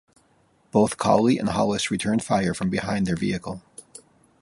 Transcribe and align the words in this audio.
Both 0.71 0.97
Cowley 0.97 1.37
and 1.37 1.49
Hollis 1.49 1.91
returned 1.91 2.23
fire 2.23 2.55
from 2.55 2.71
behind 2.71 3.05
their 3.05 3.15
vehicle. 3.15 3.61